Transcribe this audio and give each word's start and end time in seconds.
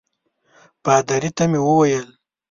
پادري 0.83 1.29
ته 1.37 1.43
مې 1.51 1.59
وویل. 1.67 2.07